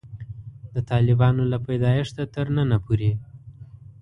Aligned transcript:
د 0.73 0.75
طالبانو 0.91 1.43
له 1.51 1.57
پیدایښته 1.67 2.23
تر 2.35 2.45
ننه 2.55 2.77
پورې. 2.85 3.11